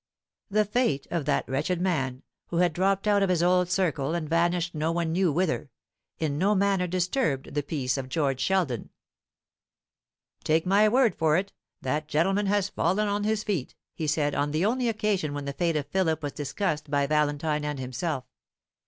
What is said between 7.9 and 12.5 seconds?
of George Sheldon. "Take my word for it, that gentleman